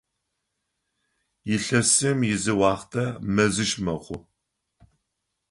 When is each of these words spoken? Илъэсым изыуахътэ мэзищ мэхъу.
Илъэсым 1.53 2.19
изыуахътэ 2.31 3.05
мэзищ 3.33 3.71
мэхъу. 3.85 4.17